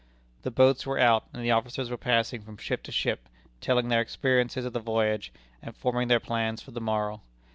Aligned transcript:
The 0.41 0.49
boats 0.49 0.83
were 0.87 0.97
out, 0.97 1.25
and 1.31 1.45
the 1.45 1.51
officers 1.51 1.91
were 1.91 1.95
passing 1.95 2.41
from 2.41 2.57
ship 2.57 2.81
to 2.85 2.91
ship, 2.91 3.29
telling 3.59 3.89
their 3.89 4.01
experiences 4.01 4.65
of 4.65 4.73
the 4.73 4.79
voyage, 4.79 5.31
and 5.61 5.77
forming 5.77 6.07
their 6.07 6.19
plans 6.19 6.59
for 6.59 6.71
the 6.71 6.81
morrow. 6.81 7.21